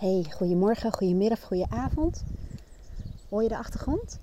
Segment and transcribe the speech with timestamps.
[0.00, 2.24] Hey, goedemorgen, goedemiddag, goedenavond.
[3.28, 4.18] Hoor je de achtergrond?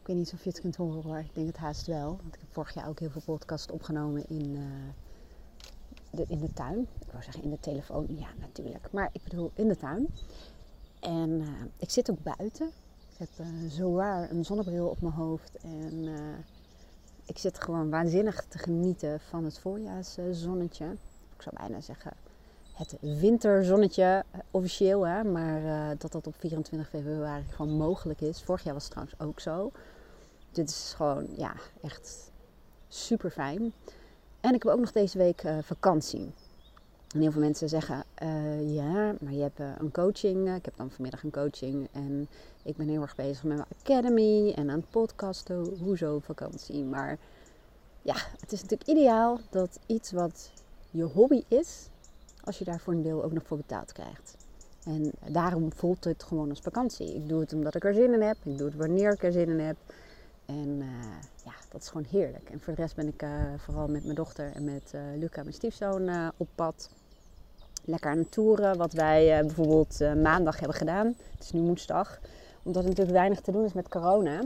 [0.00, 1.18] Ik weet niet of je het kunt horen hoor.
[1.18, 2.06] Ik denk het haast wel.
[2.06, 4.62] Want ik heb vorig jaar ook heel veel podcasts opgenomen in, uh,
[6.10, 6.78] de, in de tuin.
[6.80, 8.06] Ik wou zeggen in de telefoon.
[8.08, 8.92] Ja, natuurlijk.
[8.92, 10.08] Maar ik bedoel in de tuin.
[11.00, 12.66] En uh, ik zit ook buiten.
[13.12, 15.56] Ik heb uh, zowaar een zonnebril op mijn hoofd.
[15.62, 16.08] En
[17.24, 20.96] ik zit gewoon waanzinnig te genieten van het voorjaarszonnetje
[21.40, 22.12] ik zou bijna zeggen,
[22.72, 25.06] het winterzonnetje eh, officieel.
[25.06, 28.42] Hè, maar uh, dat dat op 24 februari gewoon mogelijk is.
[28.42, 29.72] Vorig jaar was het trouwens ook zo.
[30.50, 31.52] Dit is gewoon ja,
[31.82, 32.32] echt
[32.88, 33.72] super fijn.
[34.40, 36.32] En ik heb ook nog deze week uh, vakantie.
[37.14, 38.04] En heel veel mensen zeggen,
[38.66, 40.54] ja, maar je hebt een coaching.
[40.54, 41.88] Ik heb dan vanmiddag een coaching.
[41.92, 42.28] En
[42.62, 45.76] ik ben heel erg bezig met mijn academy en aan het podcasten.
[45.78, 46.84] Hoezo vakantie?
[46.84, 47.18] Maar
[48.02, 50.50] ja, het is natuurlijk ideaal dat iets wat
[50.90, 51.88] je hobby is,
[52.44, 54.36] als je daar voor een deel ook nog voor betaald krijgt.
[54.84, 57.14] En daarom voelt het gewoon als vakantie.
[57.14, 58.36] Ik doe het omdat ik er zin in heb.
[58.42, 59.76] Ik doe het wanneer ik er zin in heb.
[60.46, 60.86] En uh,
[61.44, 62.50] ja, dat is gewoon heerlijk.
[62.50, 65.42] En voor de rest ben ik uh, vooral met mijn dochter en met uh, Luca,
[65.42, 66.90] mijn stiefzoon, op pad.
[67.84, 68.76] Lekker aan het toeren.
[68.76, 71.06] Wat wij bijvoorbeeld maandag hebben gedaan.
[71.06, 72.20] Het is nu woensdag.
[72.62, 74.42] Omdat er natuurlijk weinig te doen is met corona.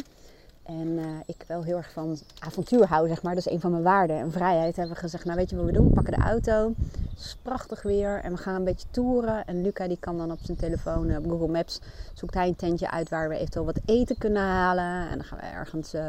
[0.65, 3.35] En uh, ik wel heel erg van avontuur hou, zeg maar.
[3.35, 4.19] Dat is een van mijn waarden.
[4.19, 5.87] En vrijheid hebben we gezegd, nou weet je wat we doen?
[5.87, 6.73] We pakken de auto.
[7.11, 8.21] Het is prachtig weer.
[8.23, 9.47] En we gaan een beetje toeren.
[9.47, 11.81] En Luca die kan dan op zijn telefoon, op Google Maps,
[12.15, 15.11] zoekt hij een tentje uit waar we eventueel wat eten kunnen halen.
[15.11, 16.03] En dan gaan we ergens uh,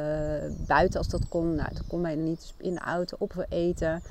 [0.67, 1.55] buiten als dat kon.
[1.55, 2.53] Nou, dat kon bijna niet.
[2.57, 4.01] In de auto op eten.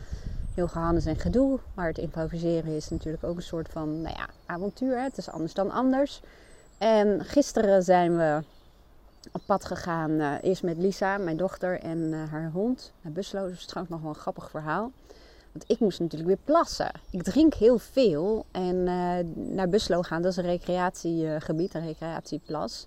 [0.54, 1.58] Heel gehannes en gedoe.
[1.74, 4.96] Maar het improviseren is natuurlijk ook een soort van, nou ja, avontuur.
[4.96, 5.02] Hè?
[5.02, 6.20] Het is anders dan anders.
[6.78, 8.42] En gisteren zijn we
[9.32, 10.10] op pad gegaan.
[10.10, 12.92] Uh, eerst met Lisa, mijn dochter, en uh, haar hond.
[13.00, 13.40] Naar Buslo.
[13.40, 14.90] Dat is trouwens nog wel een grappig verhaal.
[15.52, 16.90] Want ik moest natuurlijk weer plassen.
[17.10, 18.44] Ik drink heel veel.
[18.50, 22.86] En uh, naar Buslo gaan, dat is een recreatiegebied, een recreatieplas.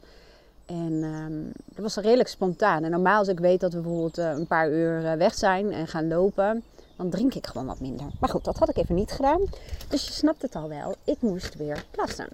[0.65, 2.83] En um, dat was redelijk spontaan.
[2.83, 6.07] En normaal als ik weet dat we bijvoorbeeld een paar uur weg zijn en gaan
[6.07, 6.63] lopen,
[6.95, 8.05] dan drink ik gewoon wat minder.
[8.19, 9.41] Maar goed, dat had ik even niet gedaan.
[9.89, 10.95] Dus je snapt het al wel.
[11.03, 12.27] Ik moest weer plassen.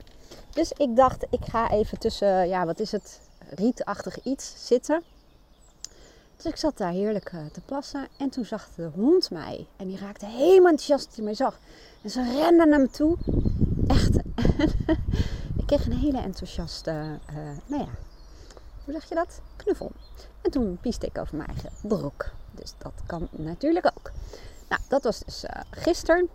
[0.53, 3.19] Dus ik dacht, ik ga even tussen, ja, wat is het?
[3.55, 5.03] Rietachtig iets zitten.
[6.43, 8.07] Dus ik zat daar heerlijk eh, te plassen.
[8.17, 9.67] En toen zag de hond mij.
[9.75, 11.59] En die raakte helemaal enthousiast toen hij mij zag.
[12.01, 13.17] En ze rende naar me toe.
[13.87, 14.15] Echt.
[15.59, 16.91] ik kreeg een hele enthousiaste,
[17.29, 17.89] uh, nou ja,
[18.83, 19.41] hoe zeg je dat?
[19.55, 19.91] Knuffel.
[20.41, 22.31] En toen pieste ik over mijn eigen broek.
[22.51, 24.11] Dus dat kan natuurlijk ook.
[24.69, 26.29] Nou, dat was dus uh, gisteren.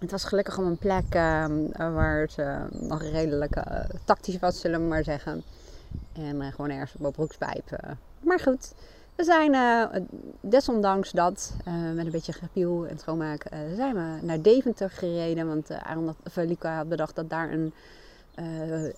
[0.00, 2.36] Het was gelukkig op een plek ehm, waar het
[2.80, 3.62] nog redelijk
[4.04, 5.44] tactisch was, zullen we maar zeggen.
[6.12, 7.70] En uh, gewoon ergens op mijn broekspijp.
[7.70, 7.90] Uh.
[8.20, 8.74] Maar goed,
[9.16, 9.84] we zijn uh,
[10.40, 11.54] desondanks dat,
[11.94, 15.46] met een beetje gepiel en schoonmaken, zijn we naar Deventer gereden.
[15.46, 17.72] Want Aaron had, Luca had bedacht dat daar een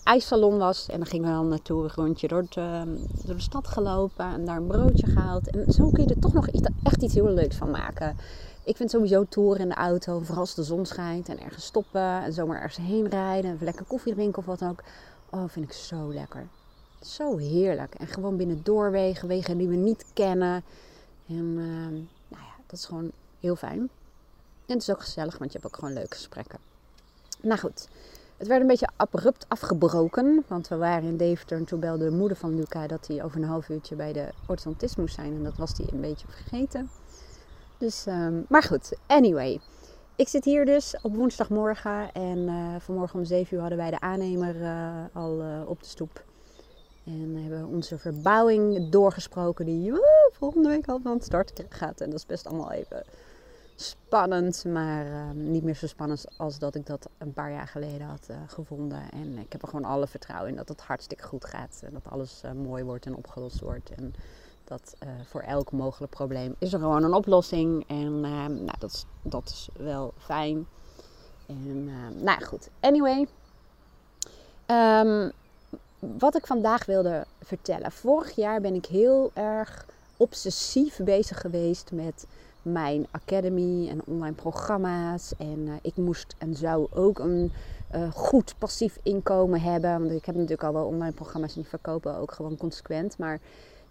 [0.04, 0.88] ijssalon was.
[0.88, 4.56] En dan gingen we dan naartoe een rondje door, door, de stad gelopen en daar
[4.56, 5.50] een broodje gehaald.
[5.50, 6.48] En zo kun je er toch nog
[6.82, 8.16] echt iets heel leuks van maken.
[8.64, 12.22] Ik vind sowieso toeren in de auto, vooral als de zon schijnt en ergens stoppen
[12.22, 13.52] en zomaar ergens heen rijden.
[13.52, 14.82] Even lekker koffie drinken of wat ook.
[15.30, 16.46] Oh, vind ik zo lekker.
[17.04, 17.94] Zo heerlijk.
[17.94, 20.62] En gewoon binnen doorwegen, wegen die we niet kennen.
[21.28, 21.88] En uh,
[22.28, 23.10] nou ja, dat is gewoon
[23.40, 23.78] heel fijn.
[24.66, 26.58] En het is ook gezellig, want je hebt ook gewoon leuke gesprekken.
[27.40, 27.88] Nou goed,
[28.36, 30.44] het werd een beetje abrupt afgebroken.
[30.46, 33.36] Want we waren in Deventer en toen belde de moeder van Luca dat hij over
[33.36, 35.34] een half uurtje bij de orthodontist moest zijn.
[35.34, 36.90] En dat was hij een beetje vergeten.
[37.78, 39.60] Dus, um, maar goed, anyway.
[40.16, 44.00] Ik zit hier dus op woensdagmorgen en uh, vanmorgen om 7 uur hadden wij de
[44.00, 46.24] aannemer uh, al op de stoep.
[47.04, 49.92] En hebben we onze verbouwing doorgesproken die
[50.32, 52.00] volgende week al van start gaat.
[52.00, 53.02] En dat is best allemaal even
[53.76, 58.06] spannend, maar uh, niet meer zo spannend als dat ik dat een paar jaar geleden
[58.06, 59.02] had uh, gevonden.
[59.12, 61.80] En ik heb er gewoon alle vertrouwen in dat het hartstikke goed gaat.
[61.84, 63.90] En dat alles uh, mooi wordt en opgelost wordt.
[63.90, 64.14] En
[64.64, 67.88] dat voor elk mogelijk probleem is er gewoon een oplossing.
[67.88, 70.66] En nou, dat, is, dat is wel fijn.
[71.46, 71.84] En
[72.22, 73.26] nou goed, anyway.
[74.66, 75.32] Um,
[76.18, 77.92] wat ik vandaag wilde vertellen.
[77.92, 79.86] Vorig jaar ben ik heel erg
[80.16, 82.26] obsessief bezig geweest met
[82.62, 85.32] mijn academy en online programma's.
[85.38, 87.52] En uh, ik moest en zou ook een
[87.94, 89.98] uh, goed passief inkomen hebben.
[89.98, 93.18] Want ik heb natuurlijk al wel online programma's die verkopen ook gewoon consequent.
[93.18, 93.40] Maar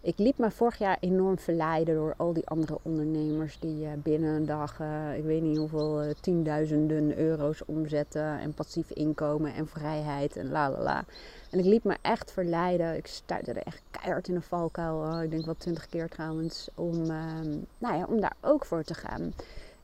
[0.04, 4.36] ik liep me vorig jaar enorm verleiden door al die andere ondernemers die uh, binnen
[4.36, 4.80] een dag,
[5.18, 10.82] ik weet niet hoeveel, tienduizenden euro's omzetten en passief inkomen en vrijheid en la la
[10.82, 11.06] la.
[11.50, 12.96] En ik liep me echt verleiden.
[12.96, 15.22] Ik stuitte er echt keihard in een valkuil.
[15.22, 16.70] Ik denk wel twintig keer trouwens.
[16.76, 17.40] Om, uh,
[17.78, 19.34] nou ja, om daar ook voor te gaan.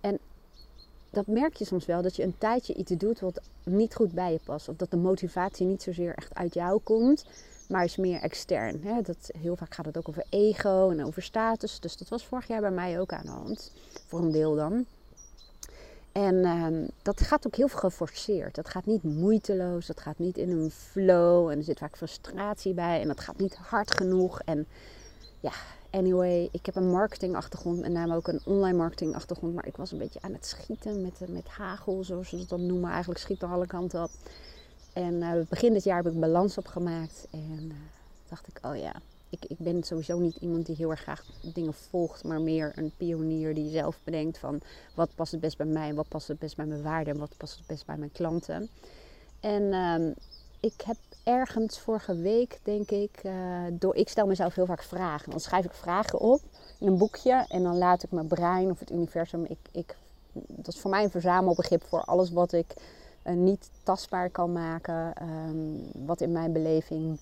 [0.01, 0.19] En
[1.09, 4.31] dat merk je soms wel, dat je een tijdje iets doet wat niet goed bij
[4.31, 4.69] je past.
[4.69, 7.25] Of dat de motivatie niet zozeer echt uit jou komt,
[7.69, 8.81] maar is meer extern.
[8.83, 9.01] Hè?
[9.01, 11.79] Dat, heel vaak gaat het ook over ego en over status.
[11.79, 13.71] Dus dat was vorig jaar bij mij ook aan de hand.
[14.07, 14.85] Voor een deel dan.
[16.11, 18.55] En ehm, dat gaat ook heel geforceerd.
[18.55, 21.49] Dat gaat niet moeiteloos, dat gaat niet in een flow.
[21.49, 24.41] En er zit vaak frustratie bij en dat gaat niet hard genoeg.
[24.45, 24.67] En
[25.39, 25.53] ja,
[25.89, 29.53] anyway, ik heb een marketingachtergrond, met name ook een online marketingachtergrond.
[29.53, 32.65] Maar ik was een beetje aan het schieten met, met hagel, zoals ze dat dan
[32.65, 32.89] noemen.
[32.89, 34.11] Eigenlijk schieten alle kanten op.
[34.99, 37.27] En uh, begin dit jaar heb ik balans opgemaakt.
[37.31, 37.73] En uh,
[38.29, 38.93] dacht ik, oh ja,
[39.29, 42.91] ik, ik ben sowieso niet iemand die heel erg graag dingen volgt, maar meer een
[42.97, 44.61] pionier die zelf bedenkt van
[44.95, 47.37] wat past het best bij mij, wat past het best bij mijn waarden en wat
[47.37, 48.69] past het best bij mijn klanten.
[49.39, 50.15] En uh,
[50.59, 53.33] ik heb ergens vorige week, denk ik, uh,
[53.71, 55.31] door, ik stel mezelf heel vaak vragen.
[55.31, 56.41] Dan schrijf ik vragen op
[56.79, 59.95] in een boekje en dan laat ik mijn brein of het universum, ik, ik,
[60.33, 62.75] dat is voor mij een verzamelbegrip voor alles wat ik
[63.23, 67.19] niet tastbaar kan maken, um, wat in mijn beleving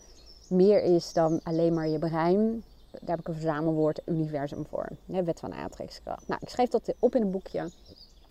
[0.50, 2.64] meer is dan alleen maar je brein.
[2.92, 4.88] Daar heb ik een verzamelwoord universum voor.
[5.06, 6.28] Wet van aantrekkingskracht.
[6.28, 7.70] Nou, ik schreef dat op in een boekje.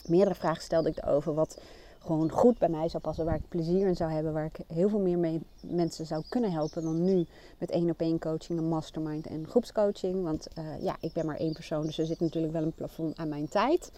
[0.07, 1.59] Meerdere vragen stelde ik erover wat
[2.07, 4.89] gewoon goed bij mij zou passen, waar ik plezier in zou hebben, waar ik heel
[4.89, 7.27] veel meer mee mensen zou kunnen helpen dan nu
[7.59, 10.23] met één op één coaching, een mastermind en groepscoaching.
[10.23, 13.17] Want uh, ja, ik ben maar één persoon, dus er zit natuurlijk wel een plafond
[13.17, 13.91] aan mijn tijd.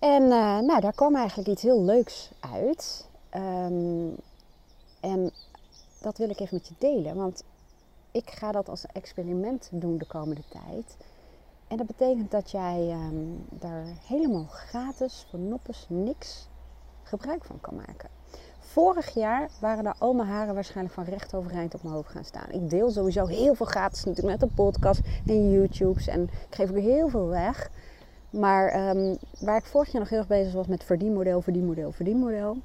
[0.00, 3.08] En uh, nou, daar kwam eigenlijk iets heel leuks uit.
[3.34, 4.16] Um,
[5.00, 5.30] en
[6.00, 7.16] dat wil ik even met je delen.
[7.16, 7.44] Want
[8.10, 10.96] ik ga dat als experiment doen de komende tijd.
[11.68, 16.48] En dat betekent dat jij um, daar helemaal gratis voor noppes niks
[17.02, 18.08] gebruik van kan maken.
[18.58, 22.24] Vorig jaar waren daar al mijn haren waarschijnlijk van recht overeind op mijn hoofd gaan
[22.24, 22.50] staan.
[22.50, 26.06] Ik deel sowieso heel veel gratis natuurlijk met de podcast en YouTubes.
[26.06, 27.70] En ik geef ook heel veel weg.
[28.30, 32.56] Maar um, waar ik vorig jaar nog heel erg bezig was met verdienmodel, verdienmodel, verdienmodel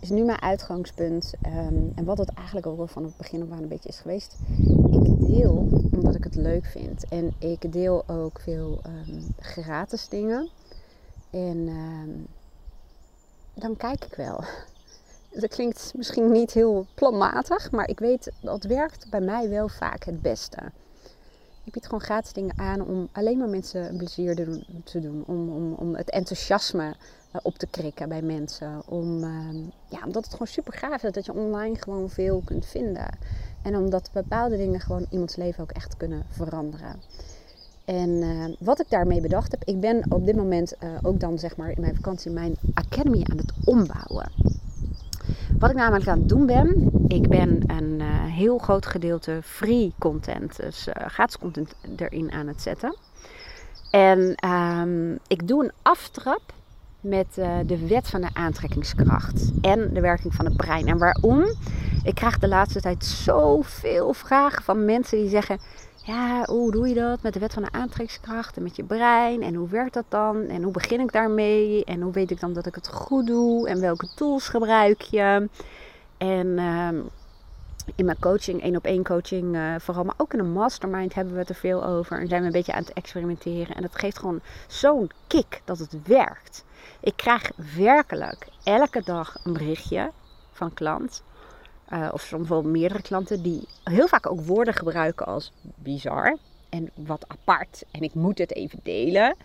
[0.00, 1.32] is nu mijn uitgangspunt.
[1.46, 3.98] Um, en wat het eigenlijk ook al van het begin af aan een beetje is
[3.98, 4.36] geweest.
[4.90, 7.08] Ik deel omdat ik het leuk vind.
[7.08, 10.48] En ik deel ook veel um, gratis dingen.
[11.30, 11.68] En
[13.54, 14.44] dan kijk ik wel.
[15.40, 20.04] Dat klinkt misschien niet heel planmatig, maar ik weet dat werkt bij mij wel vaak
[20.04, 20.58] het beste.
[21.64, 24.34] Ik bied gewoon gratis dingen aan om alleen maar mensen plezier
[24.84, 25.24] te doen.
[25.26, 26.94] Om, om, om het enthousiasme
[27.30, 28.82] eh, op te krikken bij mensen.
[28.86, 29.48] Om, uh,
[29.88, 33.18] ja, omdat het gewoon super gaaf is dat je online gewoon veel kunt vinden.
[33.62, 37.00] En omdat bepaalde dingen gewoon iemands leven ook echt kunnen veranderen.
[37.84, 41.38] En uh, wat ik daarmee bedacht heb, ik ben op dit moment uh, ook dan
[41.38, 44.30] zeg maar in mijn vakantie mijn academy aan het ombouwen.
[45.58, 49.92] Wat ik namelijk aan het doen ben, ik ben een uh, heel groot gedeelte free
[49.98, 52.96] content, dus gratis content erin aan het zetten.
[53.90, 56.52] En um, ik doe een aftrap
[57.00, 60.86] met uh, de wet van de aantrekkingskracht en de werking van het brein.
[60.86, 61.44] En waarom?
[62.02, 65.58] Ik krijg de laatste tijd zoveel vragen van mensen die zeggen:
[66.06, 69.42] Ja, hoe doe je dat met de wet van de aantrekkingskracht en met je brein?
[69.42, 70.42] En hoe werkt dat dan?
[70.42, 71.84] En hoe begin ik daarmee?
[71.84, 73.68] En hoe weet ik dan dat ik het goed doe?
[73.68, 75.48] En welke tools gebruik je?
[76.16, 76.46] En.
[76.46, 76.88] Uh,
[77.94, 81.32] in mijn coaching, één op één coaching uh, vooral, maar ook in een mastermind hebben
[81.32, 82.20] we het er veel over.
[82.20, 83.76] En zijn we een beetje aan het experimenteren.
[83.76, 86.64] En dat geeft gewoon zo'n kick dat het werkt.
[87.00, 90.10] Ik krijg werkelijk elke dag een berichtje
[90.52, 91.22] van klant.
[91.94, 96.36] Uh, of soms wel meerdere klanten die heel vaak ook woorden gebruiken als bizar.
[96.68, 97.84] En wat apart.
[97.90, 99.36] En ik moet het even delen.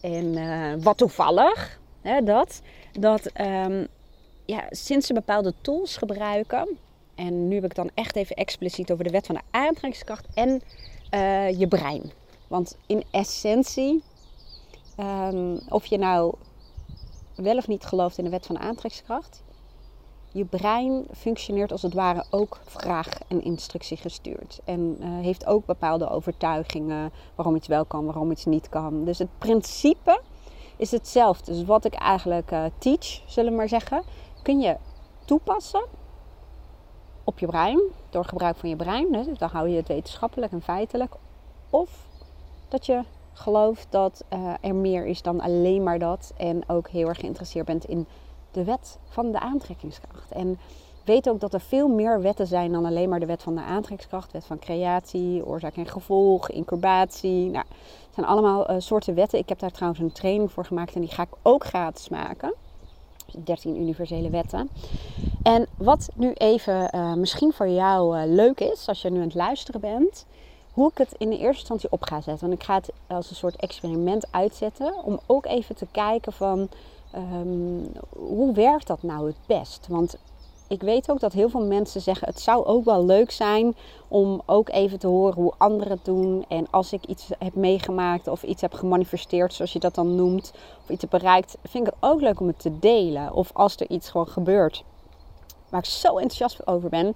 [0.00, 1.78] En uh, wat toevallig.
[2.00, 2.60] Hè, dat.
[2.92, 3.86] Dat um,
[4.44, 6.68] ja, sinds ze bepaalde tools gebruiken.
[7.14, 10.62] En nu heb ik dan echt even expliciet over de wet van de aantrekkingskracht en
[11.14, 12.12] uh, je brein.
[12.48, 14.02] Want in essentie,
[14.98, 16.34] um, of je nou
[17.36, 19.42] wel of niet gelooft in de wet van de aantrekkingskracht,
[20.34, 24.60] je brein functioneert als het ware ook vraag en instructie gestuurd.
[24.64, 29.04] En uh, heeft ook bepaalde overtuigingen waarom iets wel kan, waarom iets niet kan.
[29.04, 30.20] Dus het principe
[30.76, 31.52] is hetzelfde.
[31.52, 34.02] Dus wat ik eigenlijk uh, teach, zullen we maar zeggen,
[34.42, 34.76] kun je
[35.24, 35.84] toepassen
[37.24, 39.12] op je brein, door gebruik van je brein.
[39.12, 41.14] Dus dan hou je het wetenschappelijk en feitelijk.
[41.70, 42.06] Of
[42.68, 46.32] dat je gelooft dat uh, er meer is dan alleen maar dat.
[46.36, 48.06] En ook heel erg geïnteresseerd bent in
[48.54, 50.32] de wet van de aantrekkingskracht.
[50.32, 50.58] En
[51.04, 53.60] weet ook dat er veel meer wetten zijn dan alleen maar de wet van de
[53.60, 54.32] aantrekkingskracht.
[54.32, 57.50] Wet van creatie, oorzaak en gevolg, incubatie.
[57.50, 57.64] Nou,
[58.04, 59.38] het zijn allemaal uh, soorten wetten.
[59.38, 62.54] Ik heb daar trouwens een training voor gemaakt en die ga ik ook gratis maken.
[63.44, 64.68] 13 universele wetten.
[65.42, 69.24] En wat nu even uh, misschien voor jou uh, leuk is, als je nu aan
[69.24, 70.26] het luisteren bent.
[70.72, 72.48] hoe ik het in de eerste instantie op ga zetten.
[72.48, 75.04] Want ik ga het als een soort experiment uitzetten.
[75.04, 76.68] Om ook even te kijken van
[77.14, 79.86] ehm, hoe werkt dat nou het best?
[79.88, 80.16] Want
[80.68, 83.76] ik weet ook dat heel veel mensen zeggen: het zou ook wel leuk zijn
[84.08, 86.44] om ook even te horen hoe anderen het doen.
[86.48, 90.52] En als ik iets heb meegemaakt of iets heb gemanifesteerd, zoals je dat dan noemt,
[90.82, 93.32] of iets heb bereikt, vind ik het ook leuk om het te delen.
[93.32, 94.84] Of als er iets gewoon gebeurt
[95.68, 97.14] waar ik zo enthousiast over ben,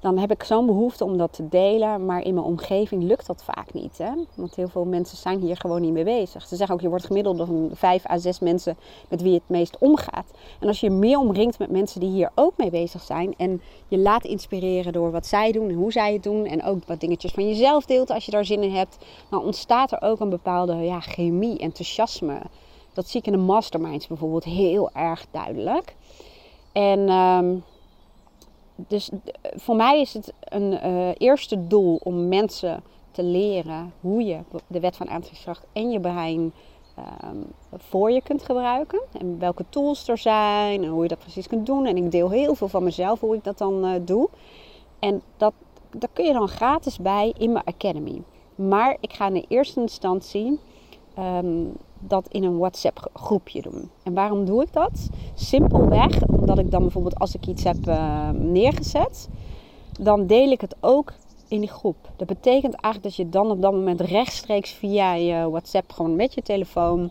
[0.00, 2.06] dan heb ik zo'n behoefte om dat te delen.
[2.06, 3.98] Maar in mijn omgeving lukt dat vaak niet.
[3.98, 4.10] Hè?
[4.34, 6.46] Want heel veel mensen zijn hier gewoon niet mee bezig.
[6.46, 8.76] Ze zeggen ook, je wordt gemiddeld van vijf à zes mensen
[9.08, 10.30] met wie het meest omgaat.
[10.60, 13.34] En als je meer omringt met mensen die hier ook mee bezig zijn.
[13.36, 16.46] En je laat inspireren door wat zij doen en hoe zij het doen.
[16.46, 18.96] En ook wat dingetjes van jezelf deelt als je daar zin in hebt.
[19.30, 22.40] Dan ontstaat er ook een bepaalde ja, chemie, enthousiasme.
[22.92, 25.94] Dat zie ik in de masterminds bijvoorbeeld heel erg duidelijk.
[26.72, 27.08] En...
[27.08, 27.54] Ehm,
[28.86, 29.10] dus
[29.54, 34.80] voor mij is het een uh, eerste doel om mensen te leren hoe je de
[34.80, 36.52] wet van aantrekkingskracht en je brein
[36.98, 39.00] um, voor je kunt gebruiken.
[39.18, 41.86] En welke tools er zijn en hoe je dat precies kunt doen.
[41.86, 44.28] En ik deel heel veel van mezelf hoe ik dat dan uh, doe.
[44.98, 45.52] En dat,
[45.90, 48.22] daar kun je dan gratis bij in mijn Academy.
[48.54, 50.60] Maar ik ga in de eerste instantie
[51.18, 53.90] um, dat in een WhatsApp groepje doen.
[54.02, 55.08] En waarom doe ik dat?
[55.34, 59.28] Simpelweg omdat ik dan bijvoorbeeld als ik iets heb uh, neergezet,
[60.00, 61.12] dan deel ik het ook
[61.48, 61.96] in die groep.
[62.16, 66.34] Dat betekent eigenlijk dat je dan op dat moment rechtstreeks via je WhatsApp gewoon met
[66.34, 67.10] je telefoon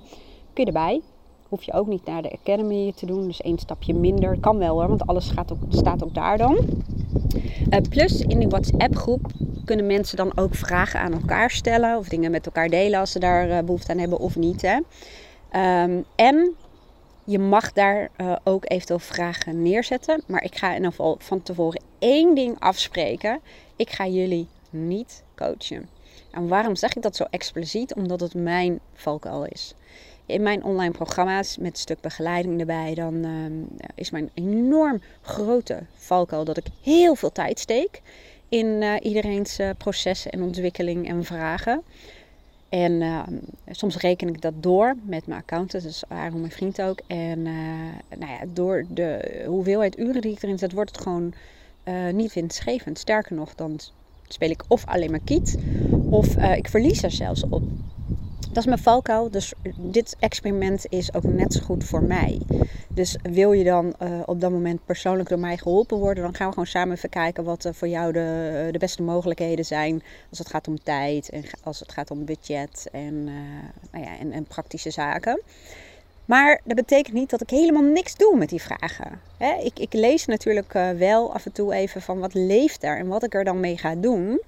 [0.54, 1.02] kun je erbij.
[1.50, 3.28] Hoef je ook niet naar de Academy te doen.
[3.28, 4.40] Dus één stapje minder.
[4.40, 6.58] Kan wel hoor, want alles gaat ook, staat ook daar dan.
[7.70, 9.32] Uh, plus in die WhatsApp groep
[9.68, 11.98] kunnen mensen dan ook vragen aan elkaar stellen.
[11.98, 14.62] Of dingen met elkaar delen als ze daar uh, behoefte aan hebben of niet.
[14.62, 14.76] Hè.
[15.84, 16.56] Um, en
[17.24, 20.24] je mag daar uh, ook eventueel vragen neerzetten.
[20.28, 23.40] Maar ik ga in ieder geval van tevoren één ding afspreken.
[23.76, 25.90] Ik ga jullie niet coachen.
[26.32, 27.94] En waarom zeg ik dat zo expliciet?
[27.94, 29.76] Omdat het mijn valkuil is
[30.28, 33.30] in mijn online programma's met een stuk begeleiding erbij, dan uh,
[33.96, 38.02] is mijn enorm grote valkuil dat ik heel veel tijd steek
[38.50, 41.82] in uh, iedereen's uh, processen en ontwikkeling en vragen.
[42.70, 43.34] En ehm,
[43.70, 47.00] soms reken ik dat door met mijn accountant, dus Aaron, mijn vriend ook.
[47.08, 47.42] En
[48.18, 51.34] nou ja, door de hoeveelheid uren die ik erin zet, wordt het gewoon
[52.12, 53.00] niet winstgevend.
[53.00, 53.80] Sterker nog, dan
[54.28, 55.58] speel ik of alleen maar kiet,
[56.10, 57.64] of ik verlies er zelfs op.
[58.48, 59.32] Dat is mijn valkuil.
[59.32, 62.42] Dus dit experiment is ook net zo goed voor mij.
[62.98, 66.48] Dus wil je dan uh, op dat moment persoonlijk door mij geholpen worden, dan gaan
[66.48, 70.04] we gewoon samen even kijken wat uh, voor jou de, uh, de beste mogelijkheden zijn.
[70.30, 73.24] Als het gaat om tijd en als het gaat om budget en,
[73.92, 75.42] nou ja, en, en, praktische zaken.
[76.26, 79.20] Maar dat betekent niet dat ik helemaal niks doe met die vragen.
[79.38, 79.54] Hè?
[79.54, 83.24] Ik, ik lees natuurlijk wel af en toe even van wat leeft daar en wat
[83.24, 84.42] ik er dan mee ga doen.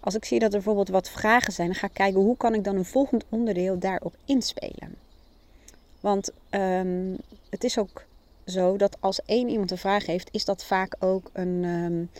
[0.00, 2.54] Als ik zie dat er bijvoorbeeld wat vragen zijn, dan ga ik kijken hoe kan
[2.54, 5.05] ik dan een volgend onderdeel daarop inspelen.
[6.00, 7.16] Want um,
[7.50, 8.04] het is ook
[8.46, 12.10] zo dat als één iemand een vraag heeft, is dat vaak ook een, um,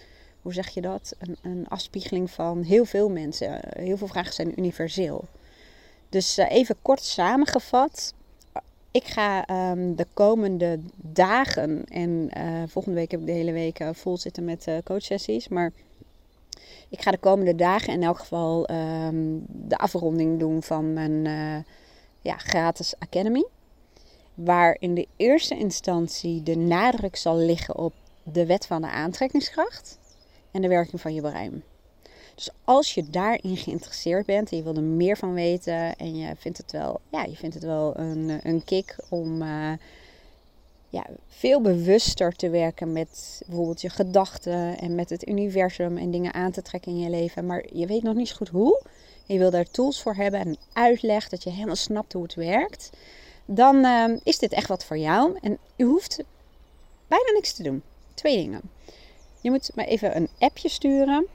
[0.43, 1.15] hoe zeg je dat?
[1.19, 3.61] Een, een, afspiegeling van heel veel mensen.
[3.69, 5.25] Heel veel vragen zijn universeel.
[6.09, 8.15] Dus uh, even kort samengevat.
[8.91, 13.81] Ik ga um, de komende dagen en uh, volgende week heb ik de hele week
[13.81, 15.49] uh, vol zitten met coachsessies.
[15.49, 15.73] Maar
[16.89, 18.67] ik ga de komende dagen in elk geval
[19.47, 21.25] de afronding doen van mijn
[22.21, 23.45] ja, gratis Academy.
[24.37, 29.99] Waar in de eerste instantie de nadruk zal liggen op de wet van de aantrekkingskracht
[30.51, 31.63] en de werking van je brein.
[32.35, 36.35] Dus als je daarin geïnteresseerd bent en je wil er meer van weten en je
[36.37, 39.73] vindt het wel, ja, je vindt het wel een, een kick om uh,
[40.89, 46.35] ja, veel bewuster te werken met bijvoorbeeld je gedachten en met het universum en dingen
[46.35, 47.47] aan te trekken in je leven.
[47.47, 48.83] Maar je weet nog niet zo goed hoe.
[49.27, 52.91] je wil daar tools voor hebben en uitleg dat je helemaal snapt hoe het werkt.
[53.47, 55.39] Dan uh, is dit echt wat voor jou.
[55.41, 56.23] En je hoeft
[57.09, 57.83] bijna niks te doen.
[58.15, 58.61] Twee dingen.
[59.41, 61.27] Je moet me even een appje sturen.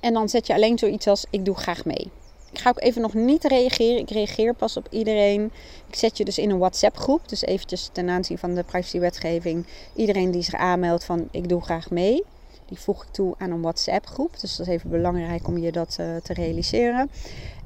[0.00, 2.10] En dan zet je alleen zoiets als ik doe graag mee.
[2.52, 3.98] Ik ga ook even nog niet reageren.
[3.98, 5.52] Ik reageer pas op iedereen.
[5.88, 7.28] Ik zet je dus in een WhatsApp groep.
[7.28, 9.66] Dus eventjes ten aanzien van de privacywetgeving.
[9.94, 12.24] Iedereen die zich aanmeldt van ik doe graag mee.
[12.66, 14.40] Die voeg ik toe aan een WhatsApp groep.
[14.40, 17.10] Dus dat is even belangrijk om je dat uh, te realiseren.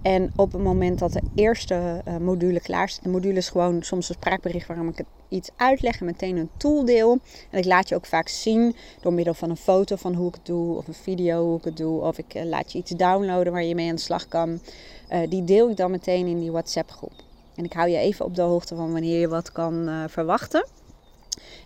[0.02, 3.04] En op het moment dat de eerste uh, module klaar staat.
[3.04, 6.50] De module is gewoon soms een spraakbericht waarom ik het iets uitleg en meteen een
[6.56, 7.18] tool deel.
[7.50, 10.34] En ik laat je ook vaak zien door middel van een foto van hoe ik
[10.34, 10.76] het doe.
[10.76, 12.00] Of een video hoe ik het doe.
[12.00, 14.60] Of ik uh, laat je iets downloaden waar je mee aan de slag kan.
[15.28, 17.12] die deel ik dan meteen in die WhatsApp groep.
[17.54, 20.66] En ik hou je even op de hoogte van wanneer je wat kan verwachten.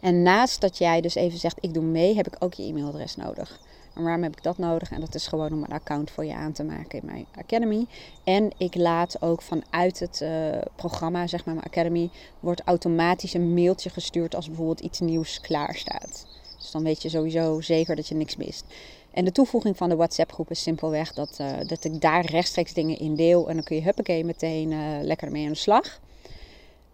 [0.00, 3.16] En naast dat jij dus even zegt ik doe mee, heb ik ook je e-mailadres
[3.16, 3.60] nodig.
[3.94, 4.90] En waarom heb ik dat nodig?
[4.90, 7.86] En dat is gewoon om een account voor je aan te maken in mijn Academy.
[8.24, 13.54] En ik laat ook vanuit het uh, programma, zeg maar mijn Academy, wordt automatisch een
[13.54, 16.26] mailtje gestuurd als bijvoorbeeld iets nieuws klaar staat.
[16.58, 18.64] Dus dan weet je sowieso zeker dat je niks mist.
[19.10, 22.98] En de toevoeging van de WhatsApp-groep is simpelweg dat, uh, dat ik daar rechtstreeks dingen
[22.98, 23.48] in deel.
[23.48, 26.00] En dan kun je huppakee meteen uh, lekker mee aan de slag.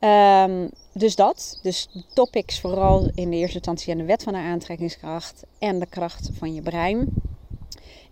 [0.00, 1.58] Um, dus dat.
[1.62, 5.86] Dus topics vooral in de eerste instantie aan de wet van de aantrekkingskracht en de
[5.86, 7.08] kracht van je brein.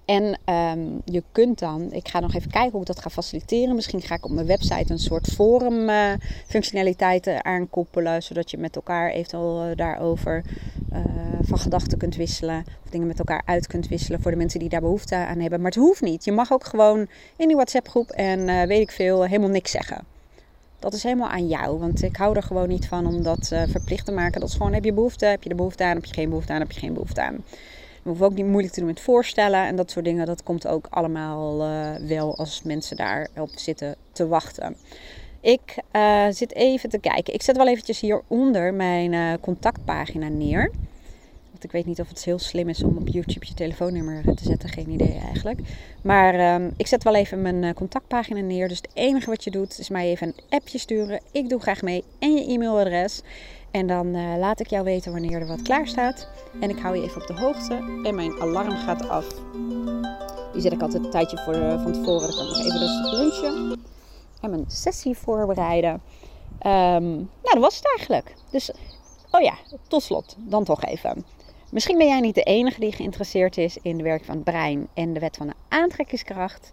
[0.04, 3.74] En um, je kunt dan, ik ga nog even kijken hoe ik dat ga faciliteren.
[3.74, 6.12] Misschien ga ik op mijn website een soort forum uh,
[6.46, 8.22] functionaliteiten aankoppelen.
[8.22, 10.44] Zodat je met elkaar eventueel uh, daarover
[10.92, 11.00] uh,
[11.40, 12.64] van gedachten kunt wisselen.
[12.84, 15.60] Of dingen met elkaar uit kunt wisselen voor de mensen die daar behoefte aan hebben.
[15.60, 16.24] Maar het hoeft niet.
[16.24, 20.13] Je mag ook gewoon in die WhatsApp groep en weet ik veel helemaal niks zeggen.
[20.84, 21.78] Dat is helemaal aan jou.
[21.78, 24.40] Want ik hou er gewoon niet van om dat verplicht te maken.
[24.40, 26.52] Dat is gewoon, heb je behoefte, heb je de behoefte aan, heb je geen behoefte
[26.52, 27.34] aan, heb je geen behoefte aan.
[28.02, 30.26] We hoeven ook niet moeilijk te doen met voorstellen en dat soort dingen.
[30.26, 34.76] Dat komt ook allemaal uh, wel als mensen daarop zitten te wachten.
[35.40, 37.34] Ik uh, zit even te kijken.
[37.34, 40.70] Ik zet wel eventjes hieronder mijn contactpagina neer.
[41.64, 44.68] Ik weet niet of het heel slim is om op YouTube je telefoonnummer te zetten.
[44.68, 45.60] Geen idee eigenlijk.
[46.02, 48.68] Maar um, ik zet wel even mijn contactpagina neer.
[48.68, 51.20] Dus het enige wat je doet is mij even een appje sturen.
[51.32, 52.04] Ik doe graag mee.
[52.18, 53.22] En je e-mailadres.
[53.70, 56.28] En dan uh, laat ik jou weten wanneer er wat klaar staat.
[56.60, 57.74] En ik hou je even op de hoogte.
[58.02, 59.26] En mijn alarm gaat af.
[60.52, 62.28] Die zet ik altijd een tijdje voor, van tevoren.
[62.28, 63.80] Dan kan ik nog even rustig lunchen.
[64.40, 65.92] En mijn sessie voorbereiden.
[65.92, 68.34] Um, nou, dat was het eigenlijk.
[68.50, 68.70] Dus,
[69.30, 69.54] oh ja,
[69.88, 70.36] tot slot.
[70.38, 71.24] Dan toch even.
[71.74, 74.88] Misschien ben jij niet de enige die geïnteresseerd is in de werking van het brein
[74.94, 76.70] en de wet van de aantrekkingskracht.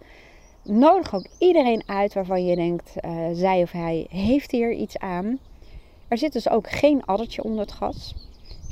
[0.64, 5.40] Nodig ook iedereen uit waarvan je denkt, uh, zij of hij heeft hier iets aan.
[6.08, 8.16] Er zit dus ook geen addertje onder het gas.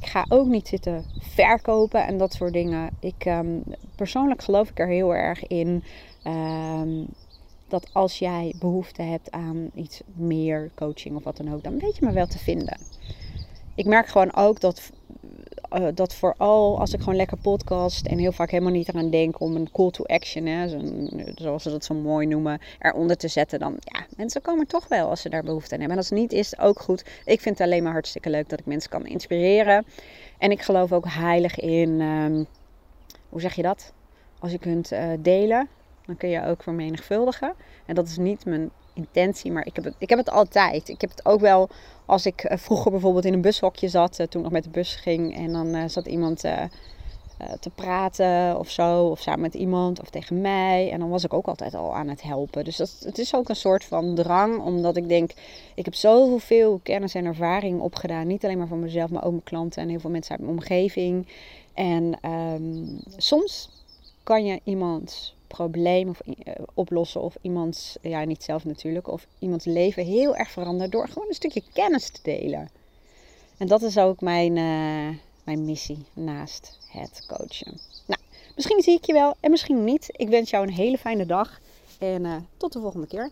[0.02, 2.90] Ik ga ook niet zitten verkopen en dat soort dingen.
[3.00, 3.64] Ik, um,
[3.96, 5.84] persoonlijk geloof ik er heel erg in
[6.28, 7.08] um,
[7.68, 11.96] dat als jij behoefte hebt aan iets meer coaching of wat dan ook, dan weet
[11.96, 12.78] je me wel te vinden.
[13.76, 14.92] Ik merk gewoon ook dat
[15.74, 19.40] uh, dat vooral als ik gewoon lekker podcast en heel vaak helemaal niet eraan denk
[19.40, 20.68] om een call to action, hè,
[21.36, 25.10] zoals ze dat zo mooi noemen, eronder te zetten, dan ja, mensen komen toch wel
[25.10, 25.98] als ze daar behoefte aan hebben.
[25.98, 27.06] En als het niet is, ook goed.
[27.26, 29.86] Ik vind het alleen maar hartstikke leuk dat ik mensen kan inspireren.
[30.38, 32.46] En ik geloof ook heilig in, um,
[33.30, 33.94] hoe zeg je dat?
[34.40, 35.68] Als je kunt uh, delen,
[36.06, 37.54] dan kun je ook vermenigvuldigen.
[37.86, 40.90] En dat is niet mijn intentie, maar ik heb, het, ik heb het altijd.
[40.90, 41.70] Ik heb het ook wel
[42.06, 44.96] als ik uh, vroeger bijvoorbeeld in een bushokje zat, uh, toen nog met de bus
[44.96, 46.46] ging en dan uh, zat iemand
[47.60, 50.92] te praten of zo, of samen met iemand of tegen mij.
[50.92, 52.64] En dan was ik ook altijd al aan het helpen.
[52.64, 55.32] Dus dat, het is ook een soort van drang, omdat ik denk,
[55.76, 58.28] ik heb zoveel kennis en ervaring opgedaan.
[58.28, 60.54] Niet alleen maar van mezelf, maar ook mijn klanten en heel veel mensen uit mijn
[60.54, 61.28] omgeving.
[61.74, 63.70] En um, soms
[64.24, 69.66] kan je iemand probleem of, uh, oplossen of iemands, ja niet zelf natuurlijk, of iemands
[69.66, 72.70] leven heel erg veranderen door gewoon een stukje kennis te delen.
[73.58, 77.80] En dat is ook mijn, uh, mijn missie naast het coachen.
[78.06, 78.22] Nou,
[78.56, 80.10] misschien zie ik je wel en misschien niet.
[80.12, 81.60] Ik wens jou een hele fijne dag
[82.00, 83.32] en uh, tot de volgende keer.